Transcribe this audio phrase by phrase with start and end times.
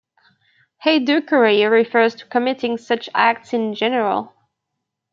[0.83, 4.33] "Haydukery" refers to committing such acts in general.